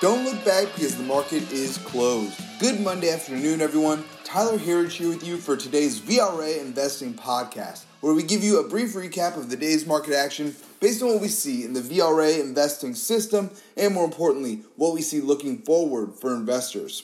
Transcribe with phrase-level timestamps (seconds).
[0.00, 2.40] Don't look back because the market is closed.
[2.58, 4.02] Good Monday afternoon, everyone.
[4.24, 8.66] Tyler Herriage here with you for today's VRA Investing Podcast, where we give you a
[8.66, 12.40] brief recap of the day's market action based on what we see in the VRA
[12.40, 17.02] investing system and, more importantly, what we see looking forward for investors.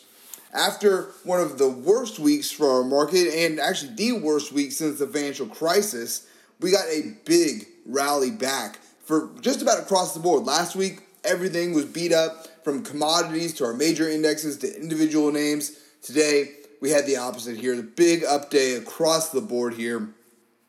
[0.55, 4.99] After one of the worst weeks for our market, and actually the worst week since
[4.99, 6.27] the financial crisis,
[6.61, 10.45] we got a big rally back for just about across the board.
[10.45, 15.79] Last week, everything was beat up from commodities to our major indexes to individual names.
[16.03, 20.09] Today, we had the opposite here, the big up day across the board here.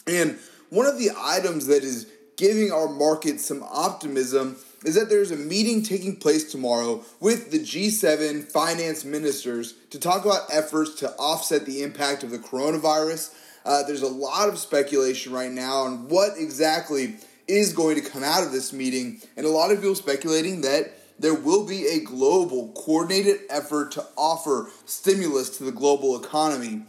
[0.06, 0.38] And
[0.70, 2.08] one of the items that is
[2.38, 7.60] giving our market some optimism is that there's a meeting taking place tomorrow with the
[7.60, 13.34] G7 finance ministers to talk about efforts to offset the impact of the coronavirus.
[13.66, 17.16] Uh, there's a lot of speculation right now on what exactly
[17.48, 20.92] is going to come out of this meeting, and a lot of people speculating that
[21.20, 26.84] there will be a global coordinated effort to offer stimulus to the global economy.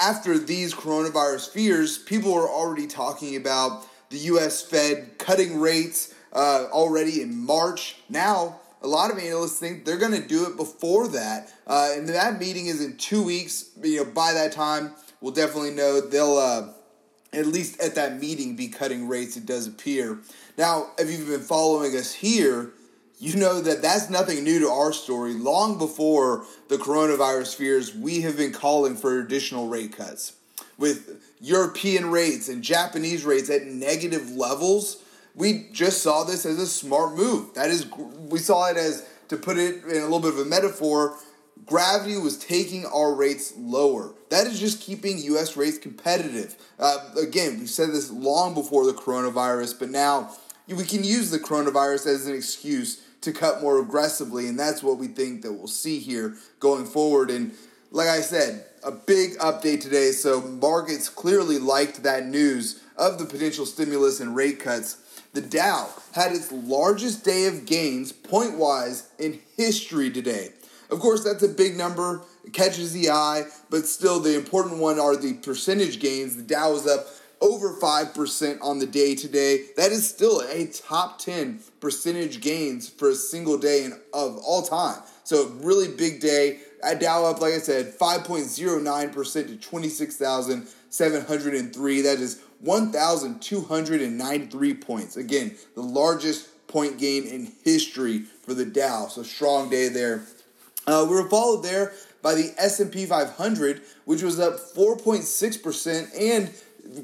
[0.00, 6.66] After these coronavirus fears, people are already talking about the US Fed cutting rates uh,
[6.72, 7.96] already in March.
[8.08, 11.52] Now, a lot of analysts think they're going to do it before that.
[11.66, 13.70] Uh, and that meeting is in two weeks.
[13.82, 16.36] You know, by that time, we'll definitely know they'll.
[16.36, 16.68] Uh,
[17.32, 20.18] at least at that meeting, be cutting rates, it does appear.
[20.58, 22.72] Now, if you've been following us here,
[23.18, 25.34] you know that that's nothing new to our story.
[25.34, 30.32] Long before the coronavirus fears, we have been calling for additional rate cuts.
[30.78, 35.02] With European rates and Japanese rates at negative levels,
[35.34, 37.54] we just saw this as a smart move.
[37.54, 37.86] That is,
[38.30, 41.16] we saw it as, to put it in a little bit of a metaphor,
[41.66, 44.14] gravity was taking our rates lower.
[44.30, 45.56] That is just keeping U.S.
[45.56, 46.56] rates competitive.
[46.78, 50.30] Uh, again, we said this long before the coronavirus, but now
[50.68, 54.98] we can use the coronavirus as an excuse to cut more aggressively, and that's what
[54.98, 57.30] we think that we'll see here going forward.
[57.30, 57.52] And
[57.90, 60.12] like I said, a big update today.
[60.12, 64.96] So markets clearly liked that news of the potential stimulus and rate cuts.
[65.32, 70.50] The Dow had its largest day of gains point wise in history today.
[70.90, 74.98] Of course, that's a big number, it catches the eye, but still the important one
[74.98, 76.34] are the percentage gains.
[76.36, 77.06] The Dow is up
[77.40, 79.66] over 5% on the day today.
[79.76, 84.62] That is still a top 10 percentage gains for a single day in, of all
[84.62, 85.00] time.
[85.24, 86.60] So, really big day.
[86.98, 92.00] Dow up, like I said, 5.09% to 26,703.
[92.00, 95.16] That is 1,293 points.
[95.16, 99.08] Again, the largest point gain in history for the Dow.
[99.08, 100.24] So, strong day there.
[100.90, 106.50] Uh, we were followed there by the S&P 500, which was up 4.6% and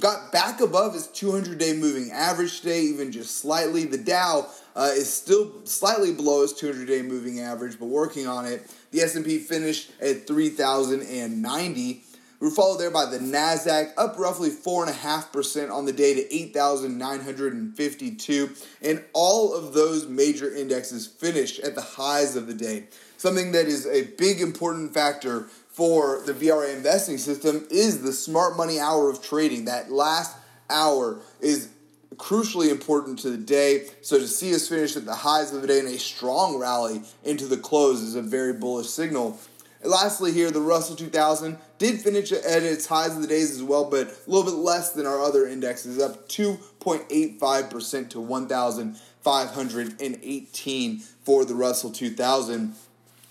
[0.01, 3.85] got back above its 200 day moving average today, even just slightly.
[3.85, 8.45] The Dow uh, is still slightly below its 200 day moving average, but working on
[8.45, 8.69] it.
[8.91, 12.03] The S&P finished at 3,090.
[12.39, 15.87] We were followed there by the Nasdaq, up roughly four and a half percent on
[15.87, 18.51] the day to 8,952,
[18.83, 22.89] and all of those major indexes finished at the highs of the day.
[23.17, 28.57] Something that is a big important factor for the VRA investing system is the smart
[28.57, 29.67] money hour of trading.
[29.67, 30.37] That last
[30.71, 31.71] hour is
[32.17, 33.87] crucially important to the day.
[34.03, 37.03] So to see us finish at the highs of the day in a strong rally
[37.25, 39.39] into the close is a very bullish signal.
[39.83, 43.63] And lastly, here the Russell 2000 did finish at its highs of the days as
[43.63, 51.45] well, but a little bit less than our other indexes, up 2.85% to 1,518 for
[51.45, 52.75] the Russell 2000.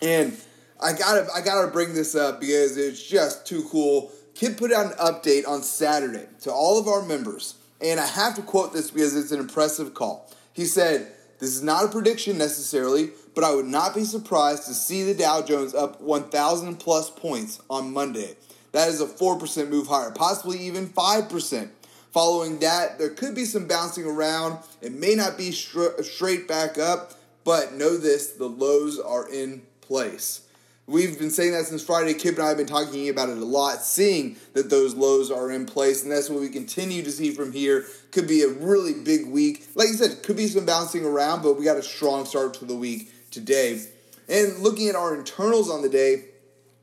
[0.01, 0.37] And
[0.81, 4.11] I gotta I gotta bring this up because it's just too cool.
[4.33, 8.35] Kip put out an update on Saturday to all of our members, and I have
[8.35, 10.29] to quote this because it's an impressive call.
[10.51, 14.73] He said, This is not a prediction necessarily, but I would not be surprised to
[14.73, 18.35] see the Dow Jones up 1,000 plus points on Monday.
[18.73, 21.69] That is a 4% move higher, possibly even 5%.
[22.11, 24.59] Following that, there could be some bouncing around.
[24.81, 30.41] It may not be straight back up, but know this the lows are in place.
[30.87, 32.13] We've been saying that since Friday.
[32.13, 35.49] Kip and I have been talking about it a lot, seeing that those lows are
[35.49, 37.85] in place, and that's what we continue to see from here.
[38.11, 39.65] Could be a really big week.
[39.73, 42.65] Like I said, could be some bouncing around, but we got a strong start to
[42.65, 43.81] the week today.
[44.29, 46.25] And looking at our internals on the day,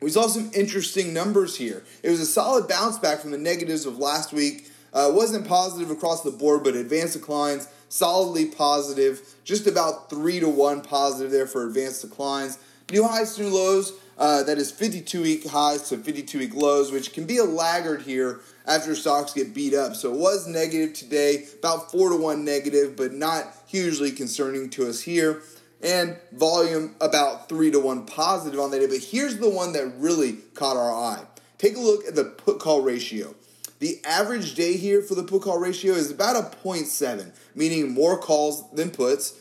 [0.01, 1.85] we saw some interesting numbers here.
[2.03, 4.69] It was a solid bounce back from the negatives of last week.
[4.93, 10.49] Uh, wasn't positive across the board, but advanced declines solidly positive, just about three to
[10.49, 12.59] one positive there for advanced declines.
[12.93, 13.95] New highs, new lows.
[14.19, 18.03] Uh, that is 52 week highs to 52 week lows, which can be a laggard
[18.03, 19.97] here after stocks get beat up.
[19.97, 24.87] So it was negative today, about 4 to 1 negative, but not hugely concerning to
[24.87, 25.41] us here.
[25.83, 28.87] and volume about 3 to 1 positive on that day.
[28.87, 31.25] But here's the one that really caught our eye.
[31.57, 33.35] Take a look at the put call ratio.
[33.81, 38.19] The average day here for the put call ratio is about a 0.7, meaning more
[38.19, 39.41] calls than puts.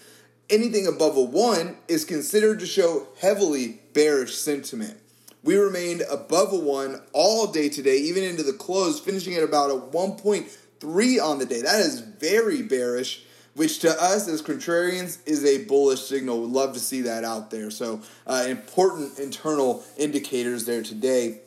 [0.52, 4.98] Anything above a 1 is considered to show heavily bearish sentiment.
[5.44, 9.72] We remained above a 1 all day today, even into the close, finishing at about
[9.72, 11.62] a 1.3 on the day.
[11.62, 16.42] That is very bearish which to us as contrarians is a bullish signal.
[16.42, 17.70] We'd love to see that out there.
[17.72, 21.40] So, uh, important internal indicators there today.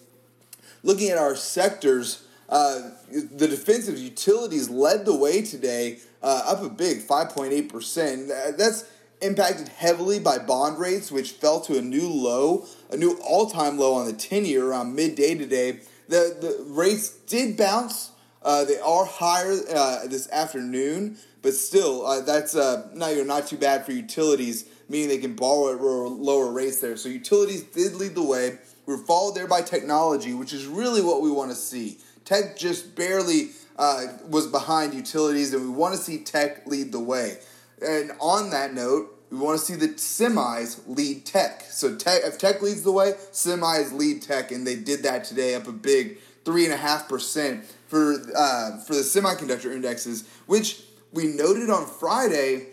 [0.83, 6.69] Looking at our sectors, uh, the defensive utilities led the way today, uh, up a
[6.69, 8.29] big 5.8%.
[8.57, 8.85] That's
[9.21, 13.79] impacted heavily by bond rates, which fell to a new low, a new all time
[13.79, 15.81] low on the 10 year around midday today.
[16.09, 18.11] The, the rates did bounce.
[18.43, 23.47] Uh, they are higher uh, this afternoon, but still, uh, that's uh, not you not
[23.47, 26.97] too bad for utilities, meaning they can borrow at lower rates there.
[26.99, 28.59] So utilities did lead the way.
[28.87, 31.99] We were followed there by technology, which is really what we want to see.
[32.27, 37.01] Tech just barely uh, was behind utilities, and we want to see tech lead the
[37.01, 37.39] way.
[37.85, 41.63] And on that note, we want to see the semis lead tech.
[41.69, 45.55] So tech, if tech leads the way, semis lead tech, and they did that today,
[45.55, 50.83] up a big three and a half percent for uh, for the semiconductor indexes, which
[51.13, 52.69] we noted on Friday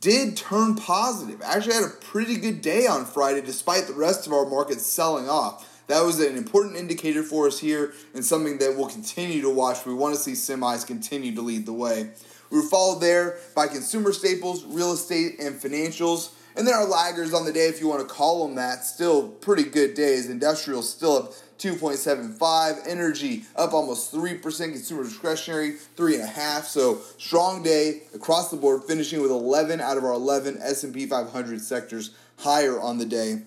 [0.00, 1.42] did turn positive.
[1.42, 5.28] Actually, had a pretty good day on Friday despite the rest of our markets selling
[5.28, 5.70] off.
[5.86, 9.84] That was an important indicator for us here and something that we'll continue to watch.
[9.84, 12.10] We want to see semis continue to lead the way.
[12.50, 16.30] We were followed there by consumer staples, real estate, and financials.
[16.56, 19.28] And then our laggers on the day, if you want to call them that, still
[19.28, 20.30] pretty good days.
[20.30, 22.86] Industrial still up 2.75.
[22.86, 24.40] Energy up almost 3%.
[24.40, 26.64] Consumer discretionary, 3.5.
[26.64, 31.60] So strong day across the board, finishing with 11 out of our 11 S&P 500
[31.60, 33.42] sectors higher on the day.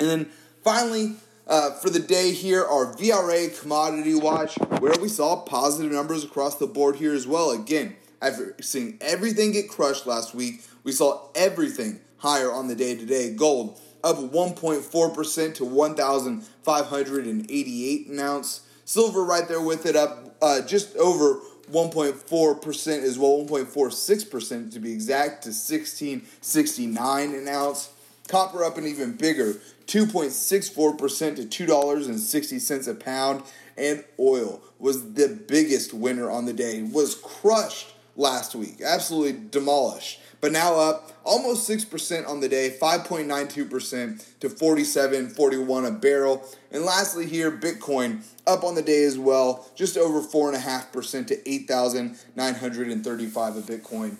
[0.00, 0.30] And then
[0.62, 1.16] finally,
[1.46, 6.56] uh, for the day here, our VRA commodity watch, where we saw positive numbers across
[6.56, 7.50] the board here as well.
[7.50, 12.96] Again, after seeing everything get crushed last week, we saw everything higher on the day
[12.96, 13.34] today.
[13.34, 18.62] Gold up 1.4% to 1,588 an ounce.
[18.86, 21.40] Silver right there with it up uh, just over
[21.70, 27.90] 1.4% as well, 1.46% to be exact, to 1669 an ounce.
[28.28, 29.54] Copper up an even bigger
[29.86, 33.42] 2.64% to $2.60 a pound.
[33.76, 40.20] And oil was the biggest winner on the day, was crushed last week, absolutely demolished
[40.44, 46.46] but now up almost 6% on the day, 5.92% to 47.41 a barrel.
[46.70, 53.56] And lastly, here, Bitcoin up on the day as well, just over 4.5% to 8,935
[53.56, 54.16] a Bitcoin.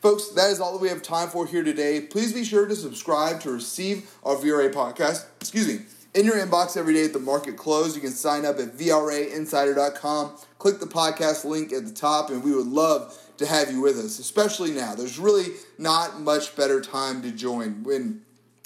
[0.00, 2.00] Folks, that is all that we have time for here today.
[2.00, 5.26] Please be sure to subscribe to receive our VRA podcast.
[5.42, 5.80] Excuse me.
[6.12, 10.32] In your inbox every day at the market close, you can sign up at VRAinsider.com.
[10.58, 13.96] Click the podcast link at the top, and we would love to have you with
[13.96, 14.96] us, especially now.
[14.96, 18.22] There's really not much better time to join when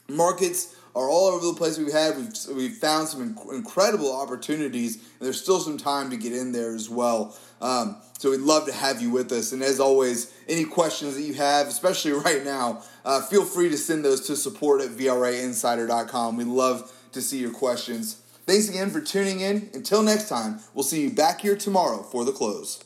[0.08, 2.16] markets are all over the place we've had.
[2.16, 6.52] We've, we've found some inc- incredible opportunities, and there's still some time to get in
[6.52, 7.36] there as well.
[7.60, 9.52] Um, so we'd love to have you with us.
[9.52, 13.76] And as always, any questions that you have, especially right now, uh, feel free to
[13.76, 16.38] send those to support at VRAinsider.com.
[16.38, 18.16] We love to see your questions.
[18.46, 19.70] Thanks again for tuning in.
[19.72, 22.84] Until next time, we'll see you back here tomorrow for the close.